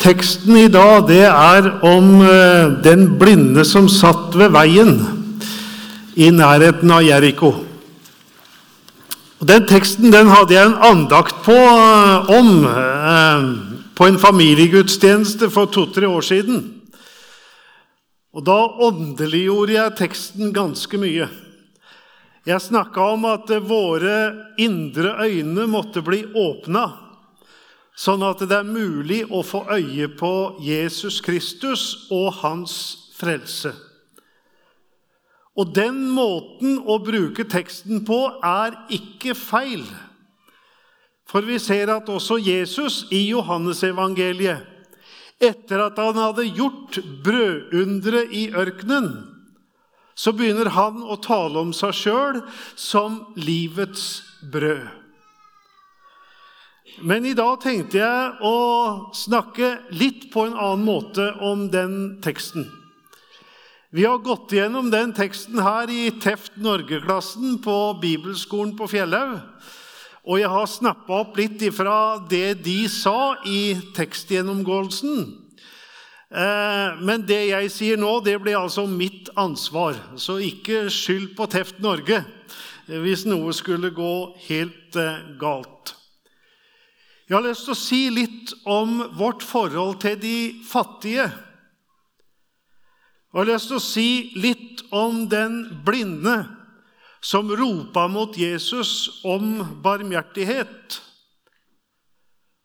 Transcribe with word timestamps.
Teksten 0.00 0.56
i 0.56 0.68
dag 0.72 1.10
det 1.10 1.26
er 1.28 1.66
om 1.84 2.22
eh, 2.24 2.70
den 2.80 3.02
blinde 3.20 3.66
som 3.68 3.84
satt 3.92 4.32
ved 4.32 4.54
veien 4.54 4.94
i 6.16 6.30
nærheten 6.32 6.88
av 6.88 7.02
Jeriko. 7.04 7.50
Den 9.44 9.66
teksten 9.68 10.08
den 10.12 10.32
hadde 10.32 10.56
jeg 10.56 10.70
en 10.70 10.78
andakt 10.88 11.42
på 11.44 11.52
eh, 11.52 12.32
om 12.32 12.48
eh, 12.70 13.44
på 13.92 14.08
en 14.08 14.16
familiegudstjeneste 14.22 15.50
for 15.52 15.68
to-tre 15.68 16.08
år 16.08 16.24
siden. 16.24 16.64
Og 18.32 18.46
Da 18.46 18.56
åndeliggjorde 18.88 19.76
jeg 19.76 19.98
teksten 20.00 20.56
ganske 20.56 20.96
mye. 20.96 21.28
Jeg 22.48 22.64
snakka 22.64 23.12
om 23.18 23.28
at 23.28 23.52
våre 23.68 24.16
indre 24.56 25.18
øyne 25.28 25.68
måtte 25.68 26.00
bli 26.00 26.24
åpna 26.32 26.88
sånn 28.00 28.22
at 28.24 28.40
det 28.48 28.56
er 28.56 28.68
mulig 28.68 29.24
å 29.28 29.42
få 29.44 29.66
øye 29.68 30.08
på 30.16 30.32
Jesus 30.64 31.20
Kristus 31.24 32.08
og 32.08 32.40
hans 32.40 32.74
frelse. 33.18 33.74
Og 35.58 35.74
den 35.76 36.06
måten 36.14 36.78
å 36.88 36.96
bruke 37.04 37.44
teksten 37.44 38.04
på 38.08 38.20
er 38.46 38.78
ikke 38.94 39.34
feil. 39.36 39.84
For 41.28 41.44
vi 41.46 41.58
ser 41.62 41.92
at 41.92 42.08
også 42.10 42.38
Jesus 42.40 43.02
i 43.12 43.26
Johannesevangeliet, 43.28 44.64
etter 45.40 45.80
at 45.86 45.98
han 46.00 46.18
hadde 46.20 46.48
gjort 46.48 46.98
brødundre 47.24 48.26
i 48.36 48.48
ørkenen, 48.52 49.12
så 50.16 50.34
begynner 50.36 50.68
han 50.74 51.00
å 51.00 51.16
tale 51.22 51.62
om 51.62 51.70
seg 51.76 51.94
sjøl 51.96 52.40
som 52.76 53.22
livets 53.40 54.20
brød. 54.52 54.99
Men 57.00 57.24
i 57.24 57.32
dag 57.32 57.62
tenkte 57.62 57.96
jeg 57.96 58.32
å 58.44 58.56
snakke 59.16 59.70
litt 59.96 60.26
på 60.32 60.44
en 60.44 60.56
annen 60.56 60.84
måte 60.84 61.30
om 61.40 61.64
den 61.72 62.18
teksten. 62.20 62.66
Vi 63.90 64.04
har 64.04 64.20
gått 64.20 64.52
gjennom 64.52 64.90
den 64.92 65.14
teksten 65.16 65.62
her 65.64 65.88
i 65.90 66.10
Teft 66.20 66.58
Norge-klassen 66.60 67.56
på 67.64 67.76
Bibelskolen 68.02 68.74
på 68.76 68.86
Fjellhaug. 68.92 69.38
Og 70.28 70.42
jeg 70.42 70.50
har 70.52 70.68
snappa 70.68 71.22
opp 71.22 71.40
litt 71.40 71.62
ifra 71.64 72.20
det 72.28 72.60
de 72.66 72.84
sa 72.92 73.38
i 73.48 73.78
tekstgjennomgåelsen. 73.96 75.24
Eh, 76.30 77.00
men 77.00 77.24
det 77.26 77.40
jeg 77.48 77.70
sier 77.72 77.98
nå, 77.98 78.18
det 78.22 78.36
blir 78.44 78.60
altså 78.60 78.84
mitt 78.86 79.32
ansvar. 79.40 79.96
Så 80.20 80.36
ikke 80.44 80.84
skyld 80.92 81.32
på 81.38 81.48
Teft 81.50 81.80
Norge 81.80 82.20
hvis 82.90 83.24
noe 83.24 83.56
skulle 83.56 83.88
gå 83.96 84.12
helt 84.50 85.00
eh, 85.00 85.24
galt. 85.40 85.96
Jeg 87.30 87.36
har 87.38 87.44
lyst 87.46 87.68
til 87.68 87.76
å 87.76 87.78
si 87.78 87.98
litt 88.10 88.50
om 88.66 89.04
vårt 89.14 89.44
forhold 89.46 90.00
til 90.02 90.16
de 90.18 90.38
fattige. 90.66 91.28
Og 93.30 93.36
Jeg 93.38 93.44
har 93.44 93.48
lyst 93.52 93.68
til 93.70 93.76
å 93.76 93.84
si 93.84 94.06
litt 94.34 94.82
om 94.90 95.20
den 95.30 95.60
blinde 95.86 96.40
som 97.22 97.52
ropa 97.54 98.08
mot 98.10 98.34
Jesus 98.34 99.22
om 99.22 99.60
barmhjertighet. 99.84 100.96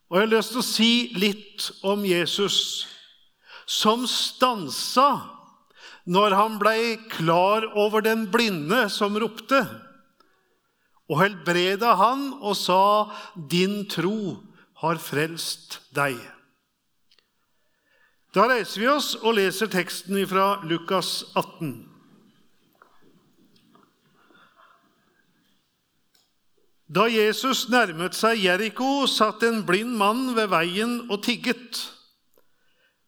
Og 0.10 0.18
jeg 0.18 0.26
har 0.26 0.34
lyst 0.34 0.56
til 0.56 0.64
å 0.64 0.66
si 0.66 0.90
litt 1.14 1.68
om 1.86 2.02
Jesus 2.10 2.58
som 3.70 4.10
stansa 4.10 5.12
når 6.10 6.38
han 6.40 6.58
ble 6.58 6.98
klar 7.14 7.70
over 7.78 8.02
den 8.02 8.26
blinde 8.34 8.88
som 8.90 9.14
ropte, 9.14 9.62
og 11.06 11.22
helbreda 11.22 11.94
han 12.02 12.32
og 12.42 12.58
sa, 12.58 13.14
'Din 13.38 13.86
tro 13.86 14.42
har 14.82 15.00
frelst 15.00 15.80
deg. 15.96 16.18
Da 18.36 18.50
reiser 18.52 18.82
vi 18.82 18.88
oss 18.92 19.14
og 19.22 19.38
leser 19.38 19.72
teksten 19.72 20.20
fra 20.28 20.60
Lukas 20.68 21.22
18. 21.40 21.76
Da 26.86 27.08
Jesus 27.10 27.66
nærmet 27.72 28.14
seg 28.14 28.44
Jeriko, 28.44 29.08
satt 29.10 29.42
en 29.48 29.64
blind 29.66 29.96
mann 29.98 30.36
ved 30.36 30.52
veien 30.52 31.00
og 31.10 31.24
tigget. 31.26 31.80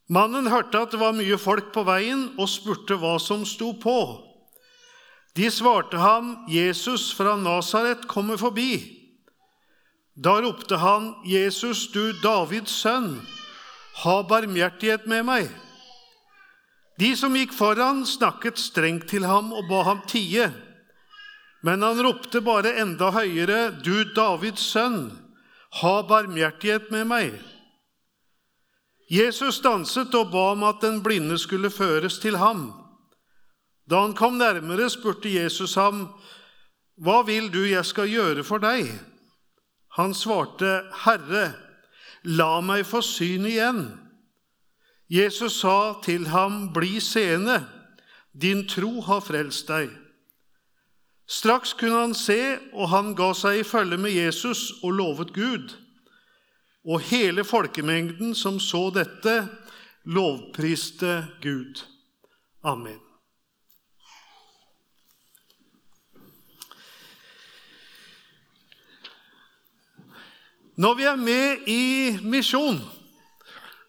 Mannen 0.09 0.47
hørte 0.47 0.79
at 0.79 0.95
det 0.95 1.01
var 1.01 1.13
mye 1.13 1.37
folk 1.37 1.73
på 1.75 1.83
veien, 1.85 2.29
og 2.39 2.49
spurte 2.49 2.97
hva 2.97 3.17
som 3.21 3.43
sto 3.45 3.73
på. 3.77 3.99
De 5.37 5.51
svarte 5.51 5.99
ham, 6.01 6.47
'Jesus 6.49 7.11
fra 7.13 7.35
Nasaret 7.35 8.07
kommer 8.07 8.37
forbi.' 8.37 8.96
Da 10.17 10.41
ropte 10.41 10.75
han, 10.81 11.15
'Jesus, 11.25 11.91
du 11.93 12.13
Davids 12.23 12.73
sønn, 12.73 13.19
ha 14.01 14.23
barmhjertighet 14.23 15.05
med 15.05 15.25
meg.' 15.25 15.49
De 16.97 17.11
som 17.15 17.35
gikk 17.37 17.53
foran, 17.53 18.01
snakket 18.09 18.57
strengt 18.57 19.05
til 19.11 19.27
ham 19.29 19.51
og 19.53 19.67
ba 19.69 19.83
ham 19.85 19.99
tie. 20.09 20.49
Men 21.61 21.85
han 21.85 22.01
ropte 22.01 22.41
bare 22.41 22.73
enda 22.81 23.11
høyere, 23.13 23.77
'Du 23.83 24.09
Davids 24.17 24.65
sønn, 24.73 25.11
ha 25.81 26.01
barmhjertighet 26.01 26.89
med 26.91 27.05
meg.' 27.07 27.37
Jesus 29.09 29.61
stanset 29.61 30.15
og 30.17 30.31
ba 30.31 30.51
om 30.51 30.63
at 30.67 30.81
den 30.81 31.03
blinde 31.03 31.37
skulle 31.37 31.69
føres 31.69 32.17
til 32.19 32.35
ham. 32.41 32.73
Da 33.87 34.01
han 34.01 34.17
kom 34.17 34.41
nærmere, 34.41 34.89
spurte 34.89 35.29
Jesus 35.29 35.75
ham, 35.75 36.09
'Hva 36.97 37.21
vil 37.21 37.53
du 37.53 37.61
jeg 37.69 37.85
skal 37.85 38.09
gjøre 38.09 38.43
for 38.43 38.57
deg?' 38.57 39.16
Han 39.97 40.13
svarte, 40.13 40.83
'Herre, 41.03 41.53
la 42.23 42.61
meg 42.61 42.85
få 42.85 43.01
syn 43.01 43.45
igjen.' 43.49 43.97
Jesus 45.09 45.61
sa 45.61 46.01
til 46.03 46.27
ham, 46.27 46.73
'Bli 46.73 46.99
seende, 46.99 47.65
din 48.41 48.67
tro 48.67 49.01
har 49.01 49.19
frelst 49.19 49.67
deg.' 49.67 49.95
Straks 51.27 51.73
kunne 51.73 51.99
han 51.99 52.13
se, 52.13 52.57
og 52.73 52.89
han 52.89 53.15
ga 53.15 53.33
seg 53.35 53.59
i 53.59 53.63
følge 53.67 53.97
med 53.97 54.15
Jesus 54.15 54.71
og 54.83 54.91
lovet 54.91 55.33
Gud. 55.33 55.75
Og 56.87 57.01
hele 57.09 57.43
folkemengden 57.43 58.35
som 58.35 58.59
så 58.63 58.87
dette, 58.95 59.49
lovpriste 60.05 61.27
Gud. 61.43 61.83
Amen. 62.63 63.06
Når 70.77 70.93
vi 70.93 71.05
er 71.09 71.17
med 71.17 71.69
i 71.73 71.83
misjon, 72.21 72.77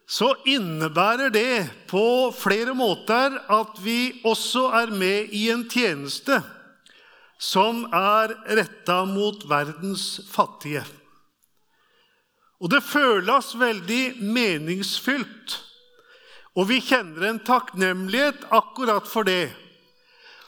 så 0.08 0.30
innebærer 0.48 1.28
det 1.28 1.68
på 1.90 2.30
flere 2.32 2.72
måter 2.72 3.36
at 3.52 3.76
vi 3.84 4.22
også 4.24 4.70
er 4.80 4.94
med 4.96 5.34
i 5.36 5.50
en 5.52 5.66
tjeneste 5.68 6.40
som 7.38 7.84
er 7.92 8.32
retta 8.56 9.02
mot 9.04 9.44
verdens 9.50 10.06
fattige. 10.32 10.80
Og 12.58 12.72
det 12.72 12.80
føles 12.82 13.52
veldig 13.60 14.02
meningsfylt, 14.24 15.60
og 16.56 16.72
vi 16.72 16.80
kjenner 16.82 17.28
en 17.28 17.44
takknemlighet 17.44 18.48
akkurat 18.48 19.06
for 19.06 19.28
det. 19.28 19.52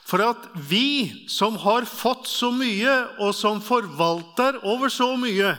For 0.08 0.24
at 0.24 0.48
vi 0.56 1.28
som 1.30 1.60
har 1.62 1.84
fått 1.86 2.24
så 2.26 2.48
mye, 2.50 2.96
og 3.20 3.36
som 3.36 3.60
forvalter 3.62 4.58
over 4.64 4.90
så 4.90 5.12
mye, 5.20 5.52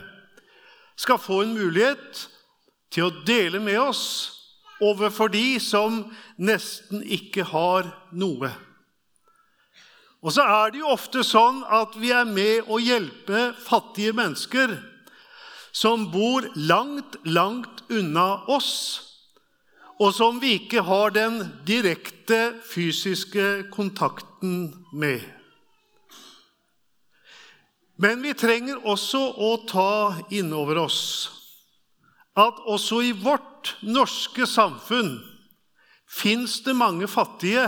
skal 1.01 1.17
få 1.21 1.41
en 1.45 1.55
mulighet 1.57 2.27
til 2.93 3.07
å 3.07 3.15
dele 3.25 3.61
med 3.63 3.79
oss 3.81 4.03
overfor 4.81 5.31
de 5.33 5.59
som 5.61 6.03
nesten 6.41 7.01
ikke 7.05 7.45
har 7.49 7.89
noe. 8.13 8.51
Og 10.21 10.35
så 10.35 10.45
er 10.45 10.73
det 10.73 10.81
jo 10.83 10.93
ofte 10.93 11.23
sånn 11.25 11.63
at 11.65 11.95
vi 11.97 12.11
er 12.13 12.27
med 12.29 12.69
å 12.69 12.77
hjelpe 12.81 13.51
fattige 13.57 14.13
mennesker 14.13 14.75
som 15.73 16.09
bor 16.13 16.45
langt, 16.55 17.17
langt 17.25 17.81
unna 17.89 18.43
oss, 18.51 18.73
og 20.01 20.13
som 20.13 20.41
vi 20.41 20.57
ikke 20.59 20.83
har 20.85 21.13
den 21.15 21.41
direkte 21.65 22.57
fysiske 22.65 23.71
kontakten 23.73 24.73
med. 24.93 25.21
Men 28.01 28.23
vi 28.25 28.33
trenger 28.33 28.81
også 28.89 29.19
å 29.37 29.51
ta 29.69 29.91
inn 30.33 30.49
over 30.57 30.79
oss 30.87 31.01
at 32.39 32.61
også 32.65 33.01
i 33.03 33.11
vårt 33.13 33.75
norske 33.83 34.47
samfunn 34.47 35.17
fins 36.11 36.57
det 36.65 36.73
mange 36.75 37.07
fattige, 37.11 37.67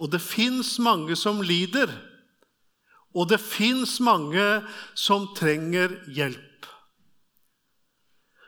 og 0.00 0.10
det 0.12 0.20
fins 0.24 0.74
mange 0.82 1.16
som 1.16 1.42
lider, 1.44 1.92
og 3.16 3.28
det 3.30 3.38
fins 3.40 3.98
mange 4.04 4.44
som 4.96 5.28
trenger 5.36 5.94
hjelp. 6.12 6.68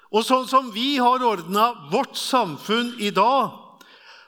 Og 0.08 0.24
sånn 0.24 0.48
som 0.48 0.72
vi 0.72 0.96
har 0.96 1.24
ordna 1.24 1.70
vårt 1.92 2.16
samfunn 2.16 2.94
i 3.00 3.12
dag, 3.12 3.67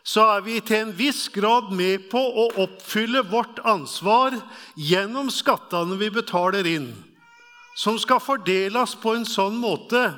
så 0.03 0.25
er 0.37 0.45
vi 0.47 0.61
til 0.65 0.85
en 0.85 0.95
viss 0.97 1.29
grad 1.33 1.71
med 1.77 2.09
på 2.13 2.21
å 2.21 2.47
oppfylle 2.65 3.23
vårt 3.29 3.61
ansvar 3.69 4.37
gjennom 4.77 5.29
skattene 5.33 5.99
vi 6.01 6.09
betaler 6.15 6.67
inn, 6.67 6.89
som 7.77 7.99
skal 8.01 8.23
fordeles 8.25 8.97
på 9.03 9.15
en 9.19 9.29
sånn 9.29 9.61
måte 9.61 10.09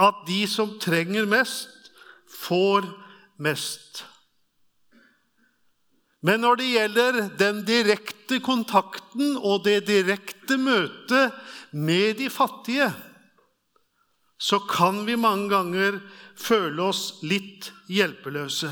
at 0.00 0.24
de 0.26 0.40
som 0.48 0.78
trenger 0.80 1.28
mest, 1.28 1.68
får 2.42 2.88
mest. 3.42 4.04
Men 6.22 6.44
når 6.44 6.60
det 6.60 6.68
gjelder 6.70 7.16
den 7.38 7.64
direkte 7.66 8.38
kontakten 8.42 9.34
og 9.36 9.64
det 9.66 9.82
direkte 9.88 10.56
møtet 10.56 11.34
med 11.74 12.20
de 12.20 12.28
fattige, 12.30 12.92
så 14.38 14.58
kan 14.70 15.02
vi 15.06 15.18
mange 15.18 15.50
ganger 15.50 15.98
føle 16.38 16.88
oss 16.90 17.20
litt 17.26 17.70
hjelpeløse. 17.90 18.70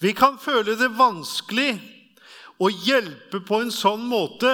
Vi 0.00 0.12
kan 0.12 0.36
føle 0.38 0.76
det 0.76 0.92
vanskelig 0.96 1.76
å 2.60 2.68
hjelpe 2.68 3.40
på 3.44 3.62
en 3.64 3.72
sånn 3.72 4.04
måte 4.08 4.52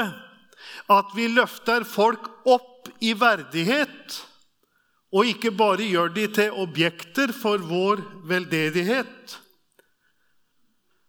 at 0.90 1.14
vi 1.16 1.28
løfter 1.30 1.86
folk 1.86 2.28
opp 2.46 2.90
i 3.02 3.12
verdighet, 3.18 4.18
og 5.12 5.28
ikke 5.28 5.52
bare 5.54 5.86
gjør 5.86 6.12
de 6.14 6.28
til 6.38 6.60
objekter 6.62 7.34
for 7.36 7.62
vår 7.62 8.00
veldedighet. 8.30 9.36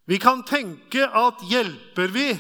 Vi 0.10 0.20
kan 0.20 0.44
tenke 0.44 1.06
at 1.08 1.46
hjelper 1.48 2.12
vi, 2.12 2.34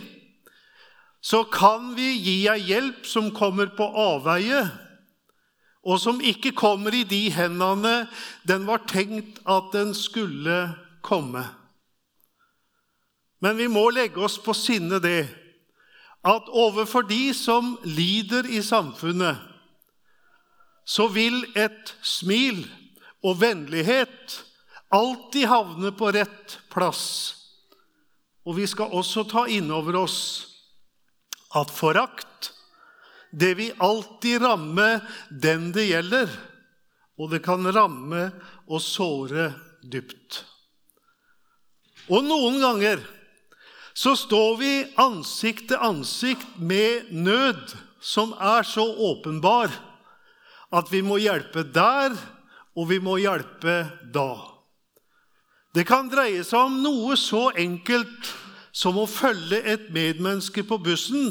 så 1.23 1.45
kan 1.47 1.93
vi 1.95 2.09
gi 2.17 2.37
ei 2.51 2.59
hjelp 2.67 3.05
som 3.07 3.31
kommer 3.31 3.71
på 3.77 3.85
avveie, 3.87 4.65
og 5.83 5.99
som 5.99 6.19
ikke 6.23 6.51
kommer 6.55 6.95
i 6.95 7.05
de 7.07 7.27
hendene 7.31 8.05
den 8.47 8.67
var 8.67 8.83
tenkt 8.89 9.39
at 9.47 9.71
den 9.75 9.93
skulle 9.95 10.65
komme. 11.03 11.45
Men 13.43 13.57
vi 13.59 13.67
må 13.67 13.89
legge 13.91 14.21
oss 14.23 14.37
på 14.39 14.55
sinne 14.55 15.01
det 15.03 15.25
at 16.23 16.47
overfor 16.47 17.03
de 17.03 17.33
som 17.35 17.73
lider 17.83 18.47
i 18.47 18.61
samfunnet, 18.63 19.35
så 20.87 21.09
vil 21.11 21.41
et 21.59 21.91
smil 22.03 22.61
og 23.23 23.41
vennlighet 23.41 24.37
alltid 24.95 25.49
havne 25.51 25.91
på 25.95 26.11
rett 26.15 26.57
plass. 26.71 27.03
Og 28.47 28.55
vi 28.59 28.67
skal 28.67 28.95
også 28.95 29.25
ta 29.27 29.43
inn 29.51 29.71
over 29.75 29.97
oss 30.03 30.19
at 31.55 31.71
forakt, 31.71 32.51
det 33.31 33.55
vil 33.57 33.83
alltid 33.83 34.43
ramme 34.43 34.87
den 35.29 35.71
det 35.75 35.87
gjelder, 35.89 36.31
og 37.19 37.31
det 37.33 37.41
kan 37.45 37.67
ramme 37.75 38.27
og 38.67 38.79
såre 38.83 39.49
dypt. 39.83 40.43
Og 42.11 42.23
noen 42.25 42.59
ganger 42.61 43.03
så 43.93 44.15
står 44.17 44.55
vi 44.57 44.73
ansikt 44.97 45.67
til 45.69 45.81
ansikt 45.81 46.57
med 46.57 47.11
nød 47.13 47.75
som 48.03 48.33
er 48.41 48.65
så 48.67 48.83
åpenbar 48.83 49.71
at 50.73 50.89
vi 50.91 51.03
må 51.05 51.19
hjelpe 51.21 51.61
der, 51.69 52.15
og 52.73 52.89
vi 52.89 52.97
må 52.97 53.19
hjelpe 53.21 53.83
da. 54.13 54.31
Det 55.73 55.85
kan 55.89 56.09
dreie 56.09 56.41
seg 56.45 56.69
om 56.69 56.79
noe 56.81 57.17
så 57.17 57.51
enkelt 57.57 58.31
som 58.73 58.97
å 58.97 59.09
følge 59.09 59.61
et 59.69 59.91
medmenneske 59.93 60.65
på 60.65 60.79
bussen 60.81 61.27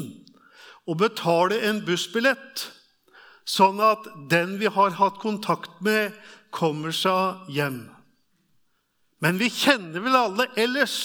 og 0.87 0.99
betale 0.99 1.59
en 1.67 1.81
bussbillett, 1.83 2.69
sånn 3.43 3.79
at 3.83 4.07
den 4.31 4.55
vi 4.59 4.71
har 4.71 4.95
hatt 4.99 5.19
kontakt 5.19 5.81
med, 5.83 6.15
kommer 6.51 6.95
seg 6.95 7.51
hjem. 7.51 7.85
Men 9.23 9.39
vi 9.39 9.49
kjenner 9.51 10.03
vel 10.03 10.15
alle 10.19 10.47
ellers 10.59 10.95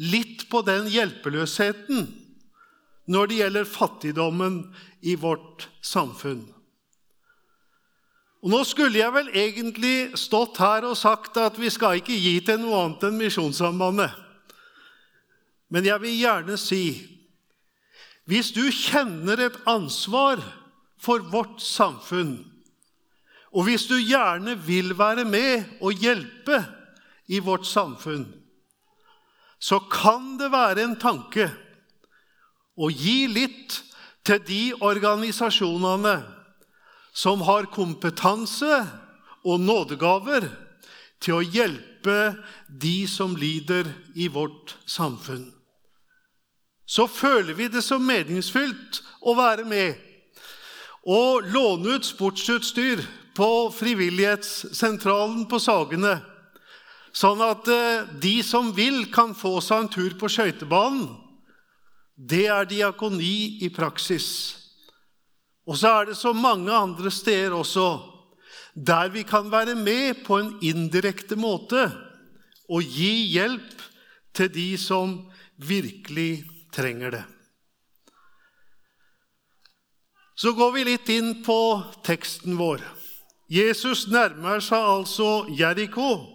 litt 0.00 0.46
på 0.50 0.62
den 0.66 0.88
hjelpeløsheten 0.90 2.08
når 3.12 3.28
det 3.28 3.38
gjelder 3.40 3.68
fattigdommen 3.68 4.58
i 5.02 5.16
vårt 5.18 5.68
samfunn. 5.84 6.44
Og 8.42 8.50
Nå 8.50 8.62
skulle 8.66 8.98
jeg 8.98 9.14
vel 9.14 9.28
egentlig 9.38 10.18
stått 10.18 10.58
her 10.62 10.86
og 10.88 10.98
sagt 10.98 11.38
at 11.38 11.58
vi 11.60 11.70
skal 11.70 12.00
ikke 12.00 12.16
gi 12.18 12.38
til 12.42 12.58
noe 12.62 12.80
annet 12.80 13.06
enn 13.06 13.18
Misjonssambandet. 13.20 14.10
Men 15.70 15.86
jeg 15.86 16.02
vil 16.02 16.18
gjerne 16.18 16.58
si 16.60 16.84
hvis 18.30 18.52
du 18.54 18.62
kjenner 18.70 19.40
et 19.42 19.56
ansvar 19.66 20.38
for 21.02 21.24
vårt 21.32 21.58
samfunn, 21.62 22.36
og 23.52 23.66
hvis 23.66 23.88
du 23.90 23.96
gjerne 23.98 24.54
vil 24.62 24.94
være 24.96 25.24
med 25.28 25.82
og 25.82 25.98
hjelpe 25.98 26.62
i 27.26 27.40
vårt 27.42 27.66
samfunn, 27.66 28.24
så 29.62 29.78
kan 29.86 30.34
det 30.40 30.50
være 30.50 30.82
en 30.82 30.98
tanke 30.98 31.46
å 32.74 32.88
gi 32.90 33.28
litt 33.30 33.78
til 34.26 34.42
de 34.46 34.62
organisasjonene 34.82 36.16
som 37.14 37.44
har 37.46 37.68
kompetanse 37.70 38.80
og 39.46 39.62
nådegaver 39.62 40.48
til 41.22 41.38
å 41.38 41.44
hjelpe 41.46 42.18
de 42.66 42.96
som 43.06 43.36
lider 43.38 43.86
i 44.18 44.26
vårt 44.32 44.74
samfunn. 44.86 45.52
Så 46.86 47.06
føler 47.06 47.54
vi 47.54 47.68
det 47.70 47.84
som 47.86 48.02
meningsfylt 48.02 49.02
å 49.22 49.36
være 49.38 49.64
med 49.68 49.94
og 51.02 51.46
låne 51.54 51.98
ut 51.98 52.06
sportsutstyr 52.06 53.02
på 53.34 53.48
Frivillighetssentralen 53.74 55.46
på 55.50 55.58
Sagene, 55.62 56.18
sånn 57.16 57.42
at 57.44 57.68
eh, 57.68 58.08
de 58.20 58.38
som 58.46 58.72
vil, 58.76 59.06
kan 59.12 59.34
få 59.36 59.58
seg 59.64 59.84
en 59.84 59.92
tur 59.92 60.16
på 60.20 60.30
skøytebanen. 60.32 61.10
Det 62.16 62.46
er 62.52 62.68
diakoni 62.68 63.62
i 63.64 63.68
praksis. 63.72 64.28
Og 65.66 65.78
så 65.78 65.92
er 66.00 66.10
det 66.10 66.18
så 66.18 66.32
mange 66.36 66.72
andre 66.72 67.10
steder 67.12 67.54
også 67.56 67.90
der 68.72 69.10
vi 69.12 69.22
kan 69.22 69.50
være 69.52 69.74
med 69.76 70.22
på 70.24 70.38
en 70.40 70.54
indirekte 70.64 71.36
måte 71.36 71.90
og 72.72 72.80
gi 72.80 73.28
hjelp 73.34 73.82
til 74.32 74.48
de 74.48 74.68
som 74.80 75.18
virkelig 75.60 76.44
trenger 76.72 77.18
det. 77.18 77.24
Så 80.34 80.54
går 80.56 80.72
vi 80.72 80.84
litt 80.88 81.08
inn 81.12 81.42
på 81.44 81.58
teksten 82.06 82.56
vår. 82.56 82.80
Jesus 83.52 84.06
nærmer 84.08 84.62
seg 84.64 84.80
altså 84.80 85.44
Jeriko. 85.52 86.31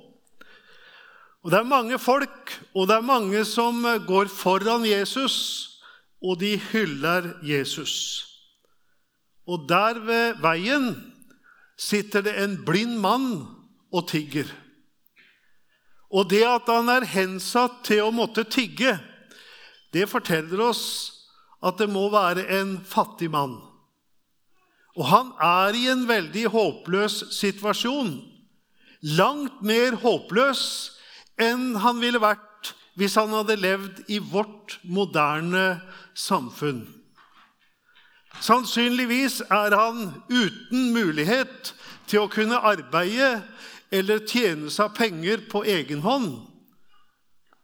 Og 1.44 1.52
Det 1.52 1.60
er 1.60 1.70
mange 1.70 2.00
folk, 2.00 2.54
og 2.76 2.88
det 2.88 2.96
er 2.96 3.02
mange 3.06 3.46
som 3.46 3.84
går 4.08 4.28
foran 4.28 4.86
Jesus, 4.86 5.70
og 6.22 6.40
de 6.40 6.58
hyller 6.72 7.38
Jesus. 7.44 8.26
Og 9.48 9.68
der 9.70 10.00
ved 10.04 10.42
veien 10.44 10.90
sitter 11.78 12.22
det 12.26 12.34
en 12.42 12.58
blind 12.66 12.98
mann 13.00 13.46
og 13.94 14.08
tigger. 14.10 14.50
Og 16.12 16.30
det 16.30 16.44
at 16.48 16.68
han 16.72 16.90
er 16.90 17.08
hensatt 17.08 17.84
til 17.88 18.08
å 18.08 18.16
måtte 18.16 18.44
tigge, 18.44 18.98
det 19.94 20.10
forteller 20.10 20.62
oss 20.68 20.84
at 21.64 21.80
det 21.80 21.90
må 21.90 22.08
være 22.12 22.48
en 22.60 22.78
fattig 22.86 23.30
mann. 23.32 23.58
Og 24.98 25.06
han 25.12 25.32
er 25.44 25.78
i 25.78 25.88
en 25.92 26.08
veldig 26.10 26.48
håpløs 26.54 27.22
situasjon. 27.38 28.18
Langt 29.18 29.62
mer 29.62 30.00
håpløs 30.02 30.64
enn 31.42 31.76
han 31.82 32.02
ville 32.02 32.22
vært 32.22 32.74
hvis 32.98 33.18
han 33.20 33.34
hadde 33.36 33.60
levd 33.62 34.00
i 34.10 34.18
vårt 34.18 34.80
moderne 34.84 35.80
samfunn. 36.18 36.86
Sannsynligvis 38.42 39.42
er 39.50 39.74
han 39.78 40.10
uten 40.30 40.92
mulighet 40.94 41.74
til 42.10 42.26
å 42.26 42.32
kunne 42.32 42.62
arbeide 42.62 43.42
eller 43.94 44.26
tjene 44.28 44.72
seg 44.74 44.96
penger 44.98 45.46
på 45.50 45.64
egen 45.66 46.04
hånd. 46.06 46.32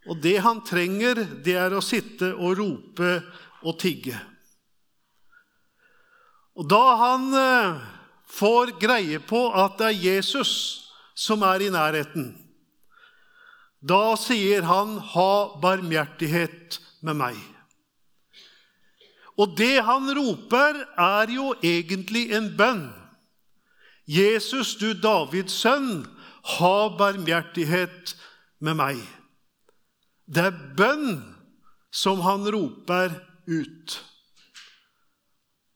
Og 0.09 0.19
det 0.19 0.37
han 0.43 0.61
trenger, 0.67 1.21
det 1.45 1.55
er 1.59 1.73
å 1.73 1.83
sitte 1.83 2.33
og 2.33 2.57
rope 2.59 3.17
og 3.63 3.77
tigge. 3.79 4.17
Og 6.59 6.67
da 6.69 6.83
han 6.99 7.29
eh, 7.33 7.83
får 8.29 8.75
greie 8.81 9.21
på 9.23 9.47
at 9.57 9.79
det 9.79 9.89
er 9.89 10.03
Jesus 10.11 10.53
som 11.17 11.45
er 11.47 11.63
i 11.65 11.71
nærheten, 11.73 12.33
da 13.83 14.15
sier 14.15 14.63
han 14.63 14.97
'ha 14.97 15.59
barmhjertighet 15.61 16.79
med 17.01 17.15
meg'. 17.15 17.53
Og 19.37 19.57
det 19.57 19.83
han 19.83 20.07
roper, 20.15 20.85
er 20.97 21.27
jo 21.33 21.53
egentlig 21.63 22.31
en 22.31 22.57
bønn. 22.57 22.93
Jesus, 24.07 24.75
du 24.75 24.93
Davids 24.93 25.53
sønn, 25.53 26.05
ha 26.43 26.77
barmhjertighet 26.97 28.15
med 28.59 28.77
meg. 28.77 29.01
Det 30.27 30.45
er 30.51 30.59
bønn 30.77 31.21
som 31.91 32.21
han 32.21 32.45
roper 32.51 33.15
ut. 33.47 33.99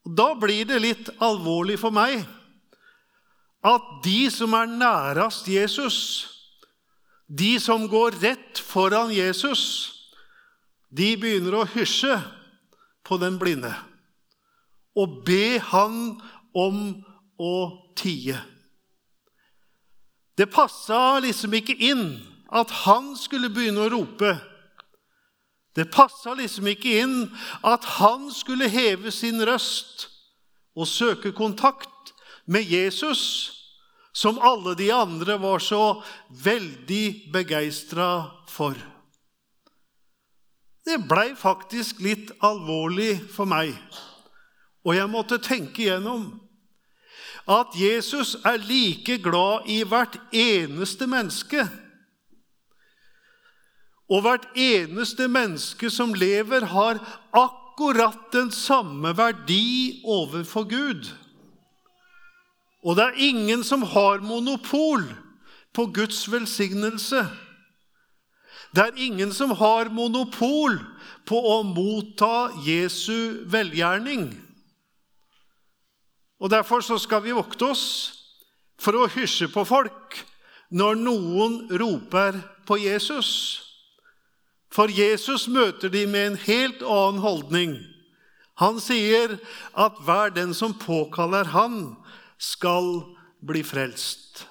Og 0.05 0.15
Da 0.15 0.33
blir 0.39 0.65
det 0.65 0.79
litt 0.81 1.09
alvorlig 1.19 1.79
for 1.79 1.91
meg 1.91 2.23
at 3.67 3.87
de 4.05 4.29
som 4.31 4.53
er 4.55 4.69
nærest 4.69 5.47
Jesus, 5.51 5.97
de 7.27 7.59
som 7.59 7.87
går 7.91 8.19
rett 8.23 8.59
foran 8.59 9.11
Jesus, 9.11 9.93
de 10.89 11.11
begynner 11.19 11.59
å 11.59 11.67
hysje 11.75 12.15
på 13.07 13.19
den 13.19 13.37
blinde 13.39 13.73
og 14.97 15.21
be 15.27 15.59
han 15.61 16.17
om 16.57 16.77
å 17.37 17.55
tie. 17.97 18.37
Det 20.37 20.47
passa 20.49 21.19
liksom 21.21 21.53
ikke 21.57 21.75
inn 21.89 22.17
at 22.53 22.71
han 22.85 23.11
skulle 23.17 23.51
begynne 23.53 23.85
å 23.85 23.91
rope. 23.93 24.31
Det 25.77 25.85
passa 25.93 26.33
liksom 26.37 26.69
ikke 26.71 26.95
inn 27.03 27.17
at 27.65 27.85
han 27.99 28.29
skulle 28.33 28.69
heve 28.73 29.13
sin 29.13 29.41
røst 29.45 30.07
og 30.77 30.89
søke 30.89 31.33
kontakt 31.37 32.13
med 32.49 32.65
Jesus, 32.65 33.21
som 34.17 34.39
alle 34.41 34.73
de 34.73 34.89
andre 34.91 35.37
var 35.37 35.61
så 35.61 36.01
veldig 36.43 37.29
begeistra 37.33 38.09
for. 38.49 38.73
Det 40.87 40.97
blei 41.05 41.35
faktisk 41.37 41.99
litt 42.01 42.31
alvorlig 42.41 43.19
for 43.29 43.45
meg, 43.49 43.75
og 44.87 44.95
jeg 44.97 45.11
måtte 45.11 45.37
tenke 45.43 45.83
igjennom 45.83 46.31
at 47.47 47.75
Jesus 47.77 48.33
er 48.41 48.57
like 48.65 49.19
glad 49.23 49.69
i 49.69 49.83
hvert 49.87 50.17
eneste 50.33 51.05
menneske. 51.07 51.67
Og 54.09 54.23
hvert 54.23 54.49
eneste 54.57 55.27
menneske 55.29 55.91
som 55.93 56.15
lever, 56.15 56.65
har 56.73 56.99
akkurat 57.35 58.31
den 58.33 58.49
samme 58.55 59.13
verdi 59.15 60.01
overfor 60.03 60.65
Gud. 60.67 61.11
Og 62.85 62.97
det 62.97 63.05
er 63.05 63.23
ingen 63.29 63.63
som 63.65 63.83
har 63.83 64.21
monopol 64.21 65.05
på 65.73 65.87
Guds 65.93 66.25
velsignelse. 66.31 67.25
Det 68.75 68.83
er 68.83 68.99
ingen 69.01 69.33
som 69.33 69.53
har 69.57 69.89
monopol 69.93 70.77
på 71.27 71.39
å 71.39 71.61
motta 71.65 72.49
Jesu 72.65 73.43
velgjerning. 73.49 74.29
Og 76.37 76.51
Derfor 76.53 76.83
så 76.85 76.99
skal 77.01 77.23
vi 77.25 77.35
vokte 77.35 77.71
oss 77.71 77.85
for 78.77 78.93
å 78.93 79.09
hysje 79.09 79.49
på 79.49 79.63
folk 79.65 80.19
når 80.69 80.99
noen 81.01 81.59
roper 81.79 82.37
på 82.67 82.77
Jesus. 82.83 83.31
For 84.69 84.91
Jesus 84.91 85.47
møter 85.47 85.89
de 85.89 86.03
med 86.05 86.31
en 86.31 86.41
helt 86.45 86.83
annen 86.83 87.23
holdning. 87.23 87.77
Han 88.61 88.81
sier 88.81 89.37
at 89.77 89.97
hver 90.05 90.33
den 90.33 90.53
som 90.57 90.73
påkaller 90.77 91.53
Han, 91.53 91.95
skal 92.37 93.01
bli 93.47 93.63
frelst. 93.63 94.45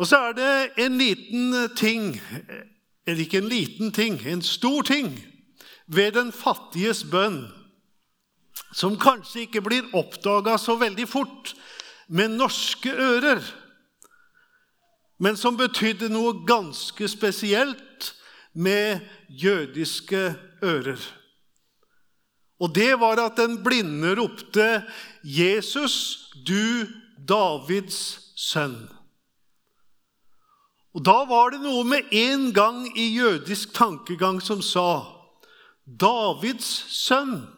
Og 0.00 0.06
så 0.08 0.18
er 0.18 0.32
det 0.36 0.84
en 0.84 0.98
liten 0.98 1.54
ting, 1.76 2.20
eller 3.06 3.20
ikke 3.20 3.38
en 3.38 3.48
liten 3.48 3.92
ting, 3.92 4.20
en 4.26 4.42
stor 4.42 4.82
ting, 4.82 5.12
ved 5.86 6.12
den 6.16 6.32
fattiges 6.32 7.04
bønn 7.04 7.44
som 8.72 8.96
kanskje 8.96 9.46
ikke 9.46 9.60
blir 9.64 9.90
oppdaga 9.96 10.56
så 10.60 10.78
veldig 10.80 11.04
fort 11.08 11.52
med 12.08 12.36
norske 12.38 12.92
ører, 12.92 13.42
men 15.22 15.36
som 15.38 15.56
betydde 15.56 16.08
noe 16.10 16.40
ganske 16.48 17.08
spesielt 17.08 18.12
med 18.52 19.04
jødiske 19.28 20.22
ører. 20.64 21.02
Og 22.62 22.70
det 22.74 22.92
var 23.00 23.18
at 23.18 23.36
den 23.36 23.58
blinde 23.64 24.14
ropte, 24.14 24.84
'Jesus, 25.24 26.30
du 26.46 26.86
Davids 27.28 28.18
sønn'. 28.36 28.88
Og 30.94 31.04
Da 31.04 31.24
var 31.24 31.50
det 31.50 31.60
noe 31.60 31.84
med 31.84 32.12
en 32.12 32.52
gang 32.52 32.98
i 32.98 33.16
jødisk 33.16 33.72
tankegang 33.74 34.42
som 34.42 34.62
sa, 34.62 35.02
'Davids 35.86 36.86
sønn'. 36.88 37.48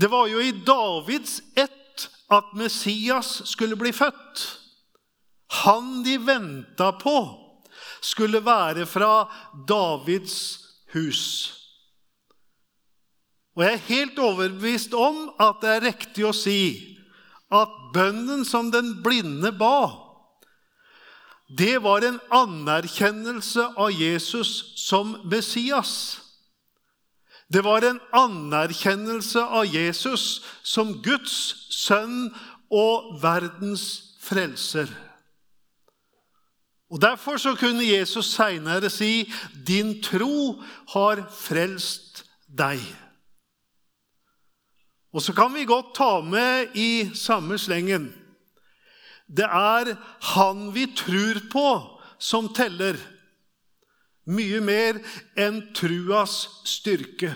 Det 0.00 0.10
var 0.10 0.26
jo 0.26 0.38
i 0.38 0.52
Davids 0.52 1.42
ett 1.56 2.08
at 2.30 2.44
Messias 2.54 3.42
skulle 3.44 3.76
bli 3.76 3.92
født. 3.92 4.60
Han 5.50 6.04
de 6.04 6.18
venta 6.26 6.90
på, 6.90 7.36
skulle 8.00 8.44
være 8.44 8.86
fra 8.86 9.26
Davids 9.68 10.58
hus. 10.94 11.59
Og 13.60 13.66
jeg 13.66 13.76
er 13.76 13.88
helt 13.90 14.18
overbevist 14.24 14.94
om 14.96 15.26
at 15.36 15.58
det 15.60 15.68
er 15.68 15.82
riktig 15.84 16.22
å 16.24 16.32
si 16.32 16.60
at 17.52 17.72
bønnen 17.92 18.40
som 18.48 18.70
den 18.72 18.94
blinde 19.04 19.50
ba, 19.52 19.90
det 21.52 21.82
var 21.84 22.06
en 22.08 22.16
anerkjennelse 22.32 23.66
av 23.76 23.90
Jesus 23.92 24.52
som 24.80 25.12
Messias. 25.28 25.92
Det 27.52 27.60
var 27.66 27.84
en 27.84 28.00
anerkjennelse 28.16 29.44
av 29.44 29.68
Jesus 29.68 30.40
som 30.64 30.94
Guds 31.04 31.36
sønn 31.74 32.30
og 32.72 33.12
verdens 33.20 34.16
frelser. 34.24 34.88
Og 36.88 37.04
Derfor 37.04 37.36
så 37.36 37.52
kunne 37.60 37.84
Jesus 37.84 38.32
seinere 38.32 38.88
si, 38.88 39.28
'Din 39.52 40.00
tro 40.00 40.64
har 40.96 41.28
frelst 41.28 42.24
deg'. 42.48 43.09
Og 45.10 45.22
så 45.24 45.34
kan 45.34 45.52
vi 45.54 45.66
godt 45.66 45.94
ta 45.98 46.20
med 46.22 46.76
i 46.78 47.10
samme 47.18 47.58
slengen 47.58 48.10
det 49.30 49.46
er 49.46 49.94
han 50.34 50.70
vi 50.74 50.88
tror 50.96 51.38
på, 51.52 51.68
som 52.18 52.50
teller 52.54 52.98
mye 54.30 54.58
mer 54.62 54.98
enn 55.38 55.62
truas 55.76 56.42
styrke. 56.68 57.32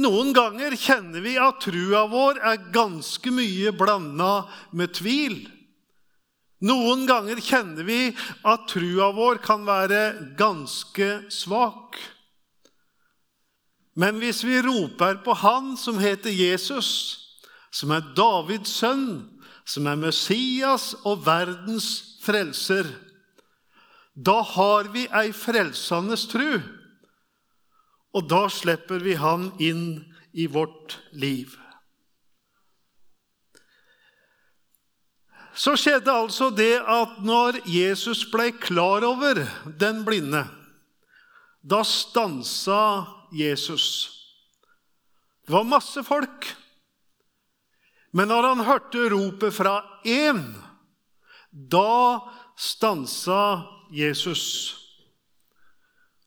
Noen 0.00 0.32
ganger 0.34 0.74
kjenner 0.78 1.22
vi 1.22 1.34
at 1.38 1.60
trua 1.62 2.04
vår 2.10 2.40
er 2.42 2.62
ganske 2.74 3.30
mye 3.34 3.74
blanda 3.74 4.46
med 4.74 4.94
tvil. 4.96 5.36
Noen 6.64 7.04
ganger 7.06 7.42
kjenner 7.44 7.86
vi 7.86 8.00
at 8.46 8.66
trua 8.70 9.10
vår 9.14 9.42
kan 9.44 9.66
være 9.66 10.34
ganske 10.38 11.10
svak. 11.30 11.98
Men 13.94 14.18
hvis 14.18 14.42
vi 14.44 14.58
roper 14.62 15.20
på 15.24 15.34
Han 15.38 15.76
som 15.78 16.00
heter 16.02 16.34
Jesus, 16.34 16.90
som 17.70 17.92
er 17.94 18.12
Davids 18.16 18.74
sønn, 18.80 19.30
som 19.64 19.86
er 19.86 19.98
Messias 19.98 20.92
og 21.06 21.24
verdens 21.26 22.18
frelser, 22.24 22.88
da 24.14 24.40
har 24.46 24.90
vi 24.94 25.06
ei 25.10 25.32
frelsandes 25.34 26.26
tru, 26.30 26.60
og 28.14 28.28
da 28.30 28.46
slipper 28.50 29.02
vi 29.02 29.16
Han 29.18 29.50
inn 29.62 29.86
i 30.34 30.46
vårt 30.50 30.98
liv. 31.12 31.54
Så 35.54 35.76
skjedde 35.78 36.10
altså 36.10 36.48
det 36.50 36.80
at 36.82 37.20
når 37.22 37.60
Jesus 37.70 38.24
ble 38.26 38.50
klar 38.58 39.06
over 39.06 39.38
den 39.78 40.02
blinde, 40.06 40.42
da 41.62 41.84
stansa 41.86 42.80
Jesus. 43.34 44.10
Det 45.46 45.52
var 45.52 45.66
masse 45.68 46.04
folk. 46.06 46.48
Men 48.14 48.30
når 48.30 48.48
han 48.48 48.64
hørte 48.64 49.08
ropet 49.10 49.54
fra 49.54 49.80
én, 50.06 50.40
da 51.50 52.20
stansa 52.56 53.66
Jesus. 53.92 54.44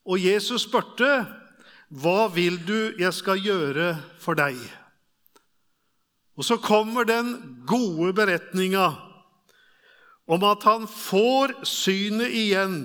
Og 0.07 0.19
Jesus 0.19 0.67
spurte, 0.67 1.25
'Hva 1.91 2.27
vil 2.27 2.59
du 2.67 2.93
jeg 2.99 3.13
skal 3.13 3.39
gjøre 3.39 4.03
for 4.19 4.35
deg?' 4.35 4.59
Og 6.37 6.45
så 6.45 6.57
kommer 6.57 7.03
den 7.03 7.63
gode 7.65 8.13
beretninga 8.13 8.93
om 10.27 10.43
at 10.43 10.63
han 10.63 10.87
får 10.87 11.55
synet 11.65 12.29
igjen. 12.29 12.75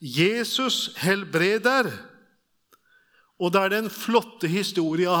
Jesus 0.00 0.94
helbreder. 0.96 1.90
Og 3.42 3.50
det 3.50 3.60
er 3.60 3.72
den 3.74 3.90
flotte 3.90 4.46
historia 4.50 5.16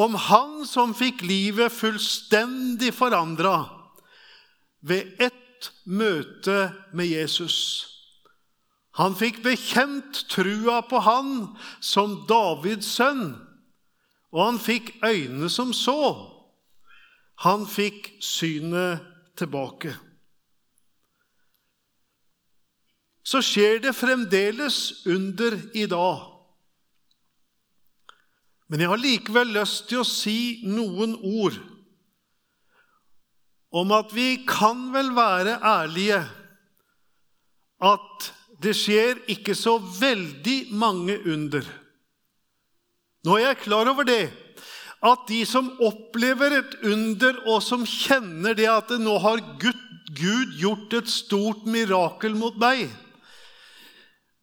om 0.00 0.14
han 0.14 0.64
som 0.66 0.94
fikk 0.96 1.22
livet 1.26 1.72
fullstendig 1.74 2.92
forandra 2.96 3.54
ved 4.86 5.20
ett 5.20 5.70
møte 5.84 6.70
med 6.96 7.10
Jesus. 7.10 7.58
Han 8.98 9.14
fikk 9.16 9.42
bekjent 9.44 10.24
trua 10.32 10.80
på 10.88 11.02
han 11.04 11.32
som 11.84 12.20
Davids 12.28 12.88
sønn, 12.96 13.34
og 14.32 14.44
han 14.44 14.60
fikk 14.62 14.94
øyne 15.04 15.50
som 15.52 15.74
så. 15.76 16.00
Han 17.44 17.66
fikk 17.68 18.10
synet 18.24 19.04
tilbake. 19.38 19.94
Så 23.24 23.40
skjer 23.44 23.78
det 23.84 23.94
fremdeles 23.94 25.06
under 25.06 25.56
i 25.76 25.86
dag. 25.86 26.39
Men 28.70 28.84
jeg 28.84 28.90
har 28.92 29.02
likevel 29.02 29.50
lyst 29.56 29.88
til 29.90 30.04
å 30.04 30.06
si 30.06 30.60
noen 30.62 31.16
ord 31.18 31.58
om 33.70 33.90
at 33.94 34.12
vi 34.14 34.44
kan 34.46 34.88
vel 34.94 35.10
være 35.14 35.56
ærlige 35.62 36.20
at 37.86 38.30
det 38.62 38.74
skjer 38.76 39.22
ikke 39.32 39.56
så 39.56 39.78
veldig 39.80 40.58
mange 40.76 41.16
under. 41.32 41.64
Nå 43.24 43.36
er 43.36 43.50
jeg 43.50 43.62
klar 43.64 43.88
over 43.90 44.06
det, 44.06 44.28
at 45.00 45.22
de 45.30 45.40
som 45.48 45.70
opplever 45.80 46.58
et 46.58 46.74
under, 46.84 47.38
og 47.48 47.62
som 47.64 47.86
kjenner 47.88 48.56
det 48.56 48.68
at 48.68 48.92
nå 49.00 49.16
har 49.22 49.40
Gud, 49.60 49.86
gjort 50.60 50.94
et 50.98 51.08
stort 51.08 51.68
mirakel 51.70 52.32
mot 52.34 52.56
meg 52.58 52.88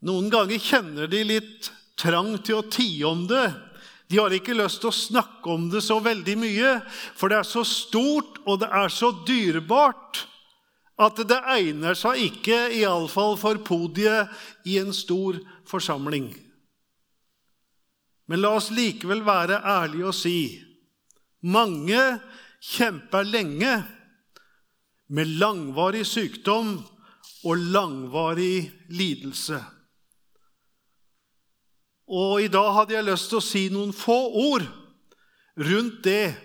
Noen 0.08 0.30
ganger 0.32 0.62
kjenner 0.64 1.10
de 1.12 1.20
litt 1.28 1.68
trang 2.00 2.38
til 2.46 2.62
å 2.62 2.68
tie 2.72 3.02
om 3.10 3.26
det. 3.28 3.50
De 4.08 4.20
har 4.22 4.32
ikke 4.32 4.56
lyst 4.56 4.80
til 4.82 4.92
å 4.92 4.96
snakke 4.96 5.52
om 5.52 5.68
det 5.72 5.82
så 5.84 6.00
veldig 6.04 6.38
mye, 6.40 6.74
for 7.18 7.32
det 7.32 7.42
er 7.42 7.48
så 7.48 7.64
stort 7.68 8.40
og 8.46 8.62
det 8.64 8.70
er 8.72 8.92
så 8.94 9.12
dyrebart 9.28 10.24
at 10.98 11.20
det 11.30 11.38
egner 11.54 11.98
seg 11.98 12.24
ikke, 12.32 12.72
iallfall 12.80 13.36
for 13.38 13.60
podiet 13.68 14.32
i 14.66 14.80
en 14.82 14.94
stor 14.96 15.38
forsamling. 15.70 16.32
Men 18.28 18.42
la 18.42 18.56
oss 18.58 18.72
likevel 18.76 19.22
være 19.28 19.60
ærlige 19.62 20.10
og 20.10 20.16
si 20.16 20.40
mange 21.48 22.02
kjemper 22.64 23.28
lenge 23.28 23.76
med 25.14 25.38
langvarig 25.40 26.04
sykdom 26.08 26.80
og 27.48 27.68
langvarig 27.72 28.72
lidelse. 28.90 29.62
Og 32.08 32.40
i 32.40 32.52
dag 32.52 32.70
hadde 32.72 32.96
jeg 32.96 33.08
lyst 33.08 33.28
til 33.32 33.42
å 33.42 33.44
si 33.44 33.64
noen 33.72 33.92
få 33.96 34.16
ord 34.40 34.64
rundt 35.60 36.04
det 36.08 36.38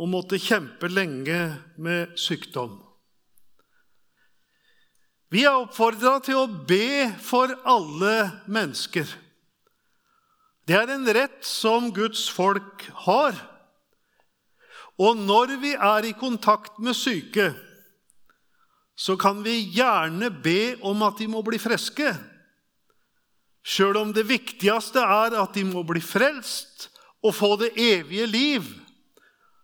å 0.00 0.06
måtte 0.08 0.40
kjempe 0.40 0.88
lenge 0.88 1.40
med 1.76 2.14
sykdom. 2.16 2.78
Vi 5.30 5.44
er 5.44 5.60
oppfordra 5.60 6.16
til 6.24 6.40
å 6.40 6.48
be 6.48 7.10
for 7.22 7.52
alle 7.68 8.30
mennesker. 8.50 9.04
Det 10.66 10.78
er 10.78 10.94
en 10.94 11.06
rett 11.06 11.44
som 11.46 11.90
Guds 11.94 12.24
folk 12.32 12.86
har. 13.04 13.36
Og 15.00 15.20
når 15.20 15.54
vi 15.60 15.74
er 15.76 16.08
i 16.08 16.16
kontakt 16.16 16.80
med 16.82 16.96
syke, 16.96 17.52
så 18.96 19.16
kan 19.20 19.44
vi 19.44 19.70
gjerne 19.76 20.32
be 20.42 20.76
om 20.84 21.04
at 21.06 21.20
de 21.20 21.28
må 21.30 21.44
bli 21.44 21.60
friske. 21.60 22.10
Sjøl 23.70 24.00
om 24.00 24.10
det 24.14 24.26
viktigste 24.26 25.02
er 25.04 25.36
at 25.38 25.54
de 25.54 25.62
må 25.68 25.84
bli 25.86 26.02
frelst 26.02 26.88
og 27.22 27.36
få 27.36 27.54
det 27.60 27.70
evige 27.78 28.26
liv, 28.26 28.64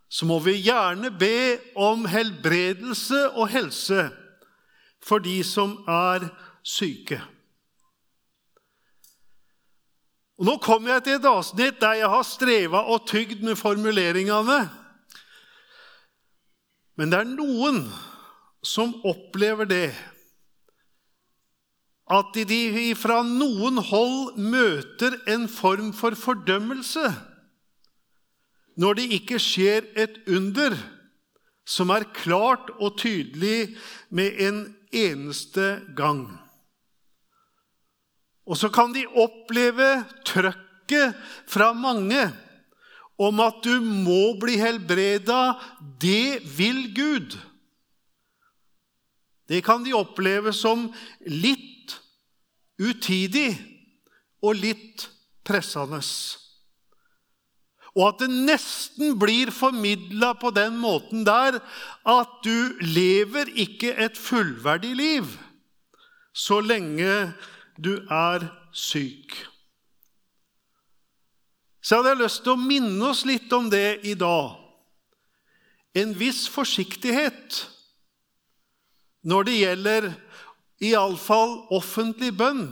så 0.09 0.29
må 0.29 0.39
vi 0.45 0.61
gjerne 0.63 1.11
be 1.19 1.59
om 1.75 2.05
helbredelse 2.07 3.25
og 3.33 3.49
helse 3.51 4.07
for 5.03 5.23
de 5.23 5.41
som 5.47 5.75
er 5.91 6.29
syke. 6.63 7.19
Og 10.37 10.45
Nå 10.45 10.57
kommer 10.63 10.97
jeg 10.97 11.07
til 11.07 11.19
et 11.19 11.31
avsnitt 11.31 11.81
der 11.81 11.99
jeg 12.03 12.13
har 12.13 12.27
streva 12.29 12.83
og 12.93 13.07
tygd 13.09 13.43
med 13.43 13.57
formuleringene. 13.59 14.59
Men 16.97 17.13
det 17.13 17.23
er 17.23 17.33
noen 17.33 17.87
som 18.65 18.95
opplever 19.07 19.69
det 19.69 19.89
at 22.07 22.37
de 22.47 22.95
fra 22.95 23.23
noen 23.27 23.81
hold 23.83 24.37
møter 24.39 25.17
en 25.33 25.49
form 25.51 25.91
for 25.97 26.15
fordømmelse 26.19 27.09
når 28.77 28.99
det 28.99 29.07
ikke 29.19 29.41
skjer 29.41 29.89
et 29.99 30.21
under 30.29 30.77
som 31.67 31.91
er 31.91 32.07
klart 32.15 32.69
og 32.77 32.99
tydelig 33.01 33.75
med 34.15 34.37
en 34.47 34.59
eneste 34.95 35.81
gang. 35.99 36.29
Og 38.47 38.55
så 38.61 38.71
kan 38.71 38.93
de 38.95 39.03
oppleve 39.19 40.05
trøkket 40.29 41.17
fra 41.51 41.73
mange 41.75 42.29
om 43.19 43.41
at 43.43 43.59
du 43.65 43.81
må 43.83 44.37
bli 44.39 44.59
helbreda. 44.61 45.57
Det 45.99 46.45
vil 46.55 46.85
Gud. 46.95 47.35
Det 49.51 49.65
kan 49.67 49.83
de 49.83 49.97
oppleve 49.97 50.53
som 50.55 50.87
litt 51.27 51.73
utidig 52.81 53.51
og 54.45 54.59
litt 54.61 55.09
pressende. 55.47 56.01
Og 57.97 58.05
at 58.11 58.21
det 58.21 58.29
nesten 58.29 59.17
blir 59.17 59.51
formidla 59.55 60.35
på 60.37 60.53
den 60.53 60.77
måten 60.83 61.25
der 61.25 61.59
at 62.05 62.39
du 62.45 62.77
lever 62.85 63.49
ikke 63.57 63.95
et 64.05 64.19
fullverdig 64.21 64.93
liv 64.99 65.31
så 66.37 66.61
lenge 66.61 67.33
du 67.81 67.95
er 68.13 68.45
syk. 68.77 69.33
Så 71.81 71.97
hadde 71.97 72.13
jeg 72.13 72.23
lyst 72.25 72.43
til 72.45 72.57
å 72.57 72.61
minne 72.61 73.09
oss 73.09 73.23
litt 73.29 73.53
om 73.57 73.71
det 73.73 74.03
i 74.05 74.13
dag. 74.19 74.57
En 75.97 76.13
viss 76.19 76.45
forsiktighet 76.53 77.63
når 79.27 79.49
det 79.49 79.57
gjelder 79.57 80.09
iallfall 80.83 81.59
offentlig 81.73 82.33
bønn 82.37 82.69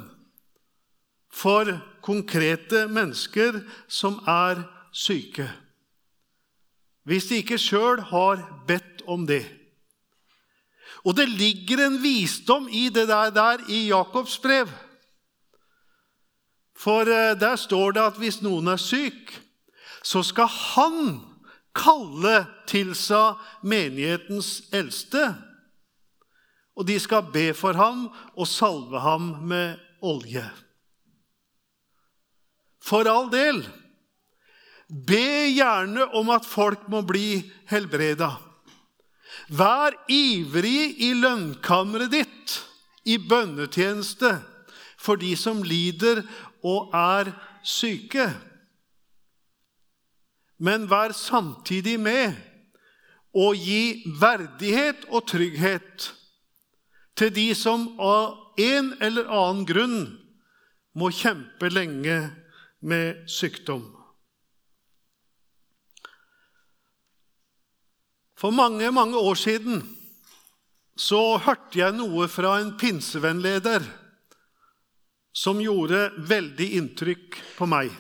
for 1.35 1.69
konkrete 2.05 2.87
mennesker 2.93 3.63
som 3.89 4.21
er 4.29 4.63
syke. 4.95 5.49
Hvis 7.05 7.29
de 7.29 7.41
ikke 7.43 7.61
sjøl 7.61 8.01
har 8.13 8.41
bedt 8.69 9.05
om 9.11 9.27
det. 9.29 9.45
Og 11.05 11.17
det 11.17 11.29
ligger 11.29 11.85
en 11.85 11.99
visdom 12.03 12.69
i 12.69 12.89
det 12.89 13.09
der, 13.09 13.31
der 13.31 13.65
i 13.69 13.87
Jakobs 13.89 14.39
brev. 14.39 14.71
For 16.77 17.01
eh, 17.01 17.37
der 17.41 17.57
står 17.57 17.97
det 17.97 18.01
at 18.01 18.21
hvis 18.21 18.41
noen 18.43 18.69
er 18.73 18.81
syk, 18.81 19.33
så 20.05 20.23
skal 20.25 20.49
han 20.49 21.21
kalle 21.77 22.45
til 22.69 22.95
seg 22.97 23.41
menighetens 23.65 24.63
eldste 24.73 25.33
og 26.75 26.87
de 26.89 26.99
skal 27.01 27.31
be 27.35 27.53
for 27.55 27.77
ham 27.79 28.09
og 28.35 28.49
salve 28.51 29.01
ham 29.01 29.35
med 29.47 29.79
olje. 30.03 30.45
For 32.85 33.09
all 33.09 33.31
del, 33.33 33.63
be 34.89 35.49
gjerne 35.55 36.11
om 36.19 36.33
at 36.35 36.45
folk 36.47 36.89
må 36.93 37.01
bli 37.07 37.41
helbreda. 37.71 38.35
Vær 39.49 39.97
ivrig 40.13 40.95
i 41.05 41.13
lønnkammeret 41.17 42.13
ditt, 42.13 42.59
i 43.05 43.19
bønnetjeneste, 43.21 44.37
for 44.99 45.21
de 45.21 45.35
som 45.37 45.63
lider 45.65 46.23
og 46.65 46.93
er 46.97 47.31
syke. 47.65 48.29
Men 50.59 50.87
vær 50.89 51.13
samtidig 51.17 51.99
med 52.01 52.37
å 53.35 53.51
gi 53.59 54.05
verdighet 54.21 55.09
og 55.11 55.27
trygghet 55.29 56.13
til 57.19 57.33
de 57.35 57.49
som 57.59 57.87
av 58.03 58.59
en 58.61 58.93
eller 59.03 59.29
annen 59.31 59.67
grunn 59.69 59.99
må 60.99 61.11
kjempe 61.15 61.71
lenge 61.73 62.19
med 62.85 63.25
sykdom. 63.31 63.87
For 68.39 68.55
mange, 68.55 68.91
mange 68.93 69.19
år 69.19 69.39
siden 69.39 69.83
så 70.99 71.39
hørte 71.43 71.81
jeg 71.81 71.97
noe 71.97 72.27
fra 72.31 72.59
en 72.61 72.75
pinsevennleder 72.79 73.87
som 75.35 75.63
gjorde 75.63 76.11
veldig 76.29 76.67
inntrykk 76.79 77.39
på 77.57 77.67
meg. 77.67 77.91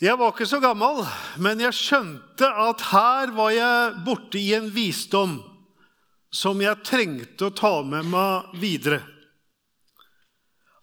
Jeg 0.00 0.16
var 0.20 0.32
ikke 0.32 0.48
så 0.48 0.60
gammel, 0.60 1.02
men 1.40 1.60
jeg 1.62 1.76
skjønte 1.76 2.48
at 2.48 2.86
her 2.90 3.32
var 3.36 3.52
jeg 3.54 4.04
borte 4.06 4.40
i 4.40 4.54
en 4.56 4.70
visdom 4.72 5.36
som 6.34 6.58
jeg 6.62 6.82
trengte 6.82 7.46
å 7.46 7.54
ta 7.54 7.76
med 7.86 8.08
meg 8.10 8.54
videre. 8.58 8.98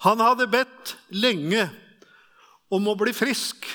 Han 0.05 0.21
hadde 0.23 0.47
bedt 0.49 0.95
lenge 1.11 1.67
om 2.71 2.87
å 2.87 2.95
bli 2.97 3.11
frisk. 3.13 3.67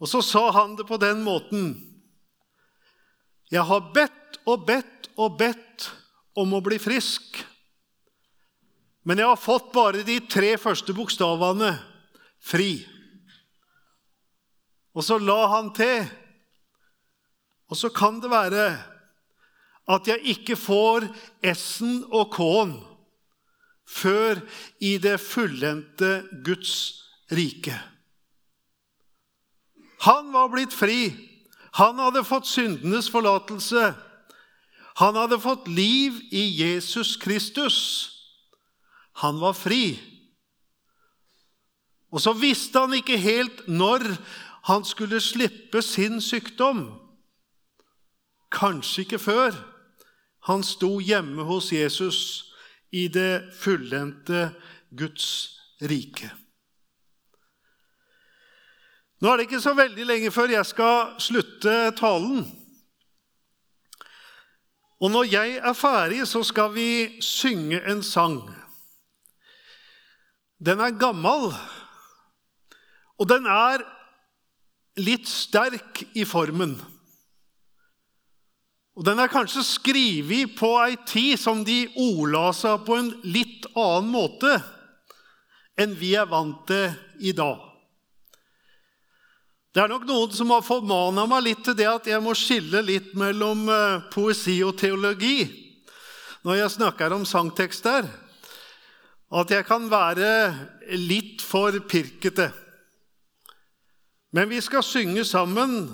Og 0.00 0.08
så 0.10 0.22
sa 0.24 0.48
han 0.56 0.74
det 0.78 0.86
på 0.88 0.98
den 1.00 1.22
måten 1.24 1.76
Jeg 3.52 3.62
har 3.68 3.92
bedt 3.94 4.40
og 4.50 4.64
bedt 4.66 5.10
og 5.20 5.36
bedt 5.38 5.90
om 6.34 6.56
å 6.56 6.62
bli 6.64 6.80
frisk. 6.82 7.44
Men 9.04 9.20
jeg 9.20 9.28
har 9.28 9.38
fått 9.38 9.68
bare 9.76 10.02
de 10.02 10.16
tre 10.26 10.56
første 10.58 10.96
bokstavene 10.96 11.70
fri. 12.42 12.80
Og 14.96 15.04
så 15.04 15.20
la 15.20 15.38
han 15.52 15.70
til. 15.76 16.08
Og 17.68 17.78
så 17.78 17.92
kan 17.94 18.18
det 18.24 18.32
være 18.32 18.66
at 19.88 20.08
jeg 20.08 20.20
ikke 20.34 20.56
får 20.56 21.06
S-en 21.54 22.04
og 22.12 22.30
K-en 22.32 22.78
før 23.84 24.40
i 24.80 24.96
det 24.98 25.18
fullendte 25.20 26.24
Guds 26.44 27.04
rike. 27.32 27.76
Han 30.04 30.32
var 30.32 30.48
blitt 30.52 30.72
fri. 30.72 31.12
Han 31.76 32.00
hadde 32.00 32.24
fått 32.24 32.48
syndenes 32.48 33.10
forlatelse. 33.12 33.92
Han 35.00 35.16
hadde 35.18 35.40
fått 35.42 35.68
liv 35.68 36.16
i 36.32 36.46
Jesus 36.62 37.16
Kristus. 37.20 37.78
Han 39.24 39.40
var 39.42 39.56
fri. 39.56 39.96
Og 42.14 42.22
så 42.22 42.32
visste 42.38 42.78
han 42.78 42.94
ikke 42.94 43.18
helt 43.18 43.64
når 43.68 44.06
han 44.70 44.84
skulle 44.86 45.20
slippe 45.20 45.82
sin 45.82 46.20
sykdom. 46.22 46.86
Kanskje 48.54 49.02
ikke 49.02 49.18
før 49.18 49.56
han 50.44 50.64
sto 50.66 50.98
hjemme 51.00 51.46
hos 51.48 51.72
Jesus 51.72 52.18
i 52.92 53.08
det 53.08 53.54
fullendte 53.58 54.50
Guds 54.94 55.28
rike. 55.82 56.30
Nå 59.20 59.30
er 59.30 59.40
det 59.40 59.46
ikke 59.48 59.62
så 59.64 59.72
veldig 59.76 60.04
lenge 60.04 60.32
før 60.34 60.52
jeg 60.52 60.68
skal 60.68 61.14
slutte 61.22 61.72
talen. 61.96 62.44
Og 65.00 65.10
når 65.10 65.30
jeg 65.32 65.56
er 65.64 65.76
ferdig, 65.76 66.20
så 66.28 66.42
skal 66.44 66.74
vi 66.74 67.22
synge 67.24 67.80
en 67.90 68.02
sang. 68.04 68.42
Den 70.64 70.80
er 70.80 70.96
gammel, 71.00 71.50
og 73.18 73.28
den 73.28 73.46
er 73.48 73.82
litt 75.00 75.28
sterk 75.28 76.04
i 76.14 76.24
formen. 76.28 76.76
Og 78.94 79.04
Den 79.04 79.18
er 79.18 79.30
kanskje 79.30 79.64
skrevet 79.66 80.54
på 80.54 80.70
ei 80.84 80.94
tid 81.06 81.38
som 81.40 81.64
de 81.66 81.84
ordla 81.98 82.52
seg 82.54 82.84
på 82.86 82.98
en 83.00 83.10
litt 83.26 83.66
annen 83.74 84.10
måte 84.12 84.54
enn 85.74 85.96
vi 85.98 86.12
er 86.14 86.28
vant 86.30 86.62
til 86.68 86.92
i 87.26 87.32
dag. 87.34 87.58
Det 89.74 89.82
er 89.82 89.90
nok 89.90 90.04
noen 90.06 90.30
som 90.30 90.52
har 90.54 90.62
formana 90.62 91.24
meg 91.26 91.48
litt 91.48 91.64
til 91.66 91.74
det 91.74 91.88
at 91.90 92.06
jeg 92.06 92.22
må 92.22 92.36
skille 92.38 92.84
litt 92.86 93.10
mellom 93.18 93.66
eh, 93.66 94.04
poesi 94.14 94.60
og 94.62 94.76
teologi 94.78 95.48
når 96.46 96.60
jeg 96.60 96.74
snakker 96.76 97.16
om 97.16 97.24
sangtekster. 97.26 98.06
At 99.34 99.50
jeg 99.50 99.66
kan 99.66 99.88
være 99.90 100.28
litt 100.94 101.42
for 101.42 101.74
pirkete. 101.90 102.52
Men 104.36 104.50
vi 104.52 104.60
skal 104.62 104.84
synge 104.86 105.24
sammen. 105.26 105.88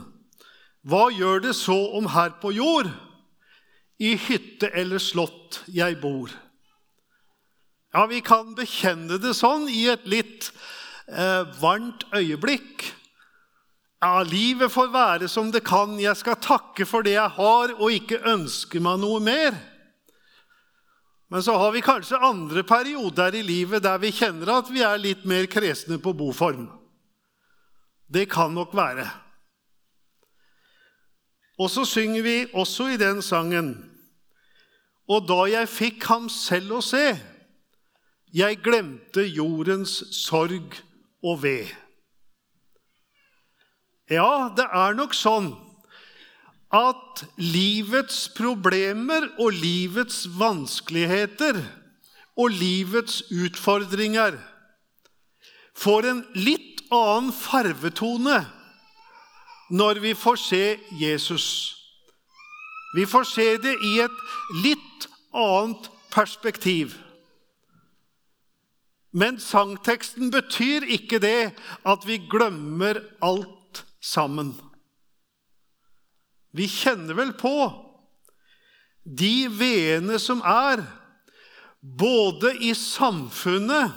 Hva 0.87 1.11
gjør 1.13 1.43
det 1.45 1.55
så 1.59 1.77
om 1.99 2.09
her 2.15 2.37
på 2.41 2.55
jord, 2.57 2.89
i 4.01 4.15
hytte 4.17 4.71
eller 4.73 5.03
slott 5.03 5.61
jeg 5.69 5.99
bor? 6.01 6.33
Ja, 7.93 8.07
vi 8.07 8.23
kan 8.25 8.55
bekjenne 8.57 9.19
det 9.21 9.35
sånn 9.37 9.67
i 9.69 9.83
et 9.93 10.07
litt 10.09 10.49
eh, 11.11 11.43
varmt 11.61 12.07
øyeblikk. 12.15 12.87
Ja, 14.01 14.23
livet 14.25 14.73
får 14.73 14.93
være 14.95 15.29
som 15.29 15.51
det 15.53 15.65
kan. 15.67 15.99
Jeg 16.01 16.17
skal 16.17 16.39
takke 16.41 16.87
for 16.89 17.05
det 17.05 17.19
jeg 17.19 17.37
har, 17.37 17.75
og 17.77 17.93
ikke 17.93 18.23
ønske 18.31 18.81
meg 18.81 19.03
noe 19.03 19.21
mer. 19.21 19.59
Men 21.31 21.43
så 21.45 21.59
har 21.61 21.75
vi 21.75 21.83
kanskje 21.85 22.19
andre 22.25 22.63
perioder 22.67 23.37
i 23.39 23.43
livet 23.47 23.85
der 23.85 24.01
vi 24.03 24.15
kjenner 24.15 24.57
at 24.57 24.71
vi 24.73 24.81
er 24.87 24.99
litt 24.99 25.27
mer 25.29 25.45
kresne 25.51 26.01
på 26.03 26.15
boform. 26.17 26.71
Det 28.11 28.25
kan 28.31 28.55
nok 28.55 28.73
være. 28.75 29.05
Og 31.61 31.69
så 31.69 31.85
synger 31.85 32.25
vi 32.25 32.37
også 32.57 32.89
i 32.95 33.01
den 33.01 33.21
sangen 33.23 33.75
Og 35.11 35.27
da 35.29 35.43
jeg 35.51 35.69
fikk 35.69 36.07
ham 36.09 36.29
selv 36.33 36.79
å 36.79 36.85
se, 36.85 37.19
jeg 38.33 38.61
glemte 38.63 39.25
jordens 39.27 39.97
sorg 40.15 40.77
og 41.27 41.41
ved. 41.43 41.73
Ja, 44.11 44.53
det 44.55 44.69
er 44.71 44.95
nok 44.95 45.17
sånn 45.19 45.51
at 46.71 47.25
livets 47.43 48.29
problemer 48.39 49.27
og 49.43 49.59
livets 49.59 50.23
vanskeligheter 50.39 51.59
og 52.39 52.55
livets 52.55 53.25
utfordringer 53.35 54.39
får 55.75 56.07
en 56.13 56.23
litt 56.39 56.85
annen 56.95 57.35
farvetone 57.35 58.39
når 59.71 60.01
vi 60.03 60.15
får 60.19 60.37
se 60.37 60.65
Jesus. 60.99 61.47
Vi 62.95 63.07
får 63.07 63.25
se 63.25 63.47
det 63.63 63.77
i 63.87 63.99
et 64.03 64.23
litt 64.65 65.07
annet 65.31 65.91
perspektiv. 66.11 66.97
Men 69.11 69.39
sangteksten 69.43 70.31
betyr 70.31 70.87
ikke 70.87 71.19
det 71.23 71.53
at 71.87 72.07
vi 72.07 72.19
glemmer 72.31 72.99
alt 73.23 73.85
sammen. 74.03 74.53
Vi 76.51 76.67
kjenner 76.71 77.15
vel 77.19 77.33
på 77.39 77.55
de 79.07 79.49
veene 79.55 80.19
som 80.23 80.43
er, 80.47 80.83
både 81.81 82.53
i 82.61 82.75
samfunnet 82.77 83.95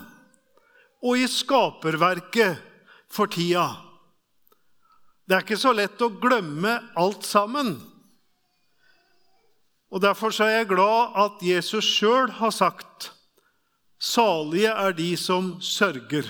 og 1.04 1.20
i 1.20 1.26
skaperverket 1.28 2.62
for 3.12 3.28
tida. 3.28 3.66
Det 5.24 5.36
er 5.36 5.46
ikke 5.46 5.60
så 5.60 5.72
lett 5.76 6.02
å 6.04 6.12
glemme 6.22 6.76
alt 7.00 7.24
sammen. 7.28 7.76
Og 9.94 10.02
Derfor 10.02 10.34
er 10.42 10.58
jeg 10.58 10.72
glad 10.74 11.20
at 11.22 11.44
Jesus 11.46 11.86
sjøl 11.86 12.32
har 12.40 12.52
sagt 12.52 13.12
salige 14.04 14.72
er 14.74 14.96
de 14.98 15.14
som 15.18 15.54
sørger. 15.64 16.28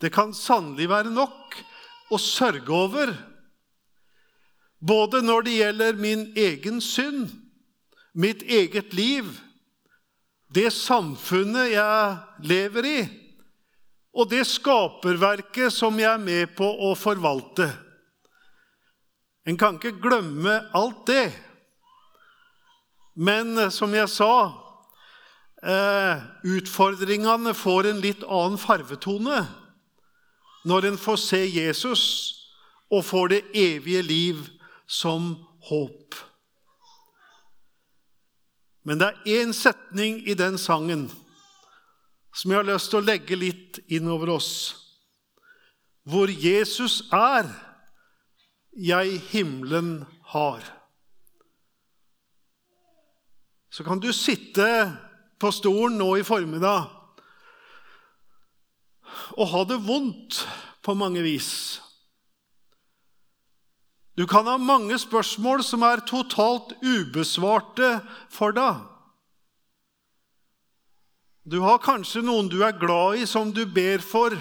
Det 0.00 0.08
kan 0.14 0.32
sannelig 0.32 0.88
være 0.88 1.12
nok 1.12 1.58
å 2.10 2.18
sørge 2.18 2.72
over, 2.72 3.12
både 4.80 5.20
når 5.20 5.44
det 5.44 5.56
gjelder 5.58 5.98
min 6.00 6.22
egen 6.40 6.80
synd, 6.80 7.28
mitt 8.16 8.42
eget 8.48 8.94
liv, 8.96 9.28
det 10.50 10.70
samfunnet 10.72 11.74
jeg 11.74 12.48
lever 12.48 12.88
i, 12.88 13.00
og 14.10 14.30
det 14.30 14.42
skaperverket 14.48 15.72
som 15.74 15.98
jeg 16.00 16.10
er 16.10 16.22
med 16.22 16.56
på 16.58 16.66
å 16.66 16.94
forvalte. 16.98 17.68
En 19.46 19.58
kan 19.58 19.78
ikke 19.78 20.00
glemme 20.02 20.58
alt 20.76 21.06
det. 21.08 21.30
Men 23.20 23.56
eh, 23.58 23.72
som 23.74 23.92
jeg 23.94 24.08
sa 24.12 24.32
eh, 25.62 26.20
Utfordringene 26.46 27.54
får 27.56 27.90
en 27.90 28.02
litt 28.04 28.22
annen 28.26 28.60
farvetone 28.60 29.40
når 30.68 30.90
en 30.90 30.98
får 31.00 31.18
se 31.22 31.40
Jesus 31.46 32.04
og 32.92 33.04
får 33.06 33.32
det 33.32 33.40
evige 33.56 34.02
liv 34.04 34.42
som 34.90 35.32
håp. 35.70 36.18
Men 38.84 39.00
det 39.00 39.08
er 39.08 39.40
én 39.40 39.54
setning 39.56 40.20
i 40.28 40.34
den 40.36 40.58
sangen 40.60 41.08
som 42.32 42.52
jeg 42.52 42.60
har 42.60 42.68
lyst 42.68 42.92
til 42.92 43.00
å 43.00 43.06
legge 43.06 43.38
litt 43.38 43.80
innover 43.90 44.36
oss. 44.36 44.52
Hvor 46.06 46.30
Jesus 46.30 47.02
er, 47.14 47.48
jeg 48.76 49.18
himmelen 49.32 50.04
har. 50.32 50.62
Så 53.70 53.84
kan 53.86 54.00
du 54.02 54.10
sitte 54.14 54.66
på 55.40 55.50
stolen 55.54 55.98
nå 55.98 56.14
i 56.18 56.26
formiddag 56.26 56.96
og 59.38 59.50
ha 59.52 59.62
det 59.66 59.78
vondt 59.84 60.42
på 60.86 60.94
mange 60.98 61.22
vis. 61.22 61.80
Du 64.18 64.26
kan 64.28 64.46
ha 64.50 64.56
mange 64.60 64.98
spørsmål 65.00 65.62
som 65.64 65.84
er 65.86 66.02
totalt 66.08 66.74
ubesvarte 66.82 68.00
for 68.32 68.54
deg. 68.56 68.82
Du 71.50 71.58
har 71.64 71.80
kanskje 71.82 72.22
noen 72.22 72.46
du 72.50 72.60
er 72.62 72.76
glad 72.78 73.18
i, 73.18 73.26
som 73.26 73.50
du 73.50 73.64
ber 73.66 74.02
for. 74.04 74.36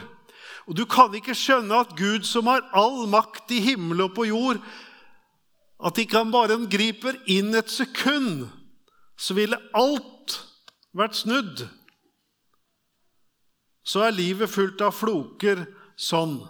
Og 0.69 0.75
du 0.77 0.83
kan 0.85 1.13
ikke 1.17 1.33
skjønne 1.33 1.81
at 1.81 1.95
Gud, 1.97 2.27
som 2.27 2.49
har 2.51 2.67
all 2.77 3.07
makt 3.09 3.49
i 3.55 3.63
himmel 3.65 4.05
og 4.05 4.13
på 4.19 4.27
jord, 4.29 4.59
at 5.81 5.97
ikke 5.97 6.19
han 6.21 6.33
bare 6.33 6.59
griper 6.69 7.17
inn 7.31 7.55
et 7.57 7.71
sekund, 7.71 8.45
så 9.17 9.33
ville 9.33 9.57
alt 9.73 10.37
vært 10.93 11.17
snudd. 11.17 11.65
Så 13.81 14.03
er 14.05 14.13
livet 14.13 14.51
fullt 14.51 14.83
av 14.85 14.93
floker 14.93 15.63
sånn. 15.97 16.43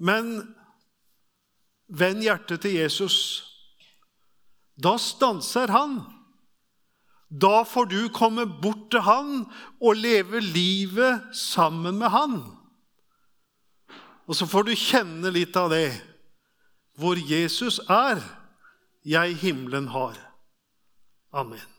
Men 0.00 0.54
vend 1.88 2.24
hjertet 2.24 2.62
til 2.64 2.78
Jesus. 2.78 3.18
Da 4.78 4.94
stanser 5.02 5.74
han. 5.74 6.00
Da 7.28 7.64
får 7.68 7.90
du 7.90 8.08
komme 8.08 8.46
bort 8.62 8.88
til 8.92 9.04
han 9.04 9.42
og 9.84 10.00
leve 10.00 10.40
livet 10.40 11.28
sammen 11.36 12.00
med 12.00 12.12
han. 12.14 12.38
Og 14.28 14.36
så 14.36 14.48
får 14.48 14.68
du 14.68 14.74
kjenne 14.76 15.32
litt 15.32 15.56
av 15.56 15.70
det. 15.72 15.92
Hvor 16.98 17.20
Jesus 17.20 17.78
er, 17.88 18.20
jeg 19.04 19.36
himmelen 19.40 19.88
har. 19.92 20.16
Amen. 21.32 21.77